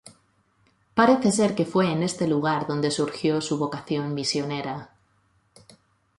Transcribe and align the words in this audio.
Parece 0.99 1.31
ser 1.31 1.53
que 1.53 1.63
fue 1.63 1.91
en 1.91 2.01
este 2.01 2.25
lugar 2.27 2.65
donde 2.65 2.89
surgió 2.89 3.39
su 3.39 3.59
vocación 3.59 4.15
misionera. 4.15 4.95